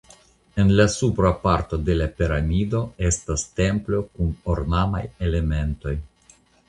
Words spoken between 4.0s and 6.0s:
kun ornamaj elementoj.